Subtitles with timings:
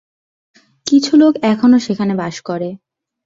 [0.87, 2.69] কিছু লোক এখনও সেখানে বাস করে।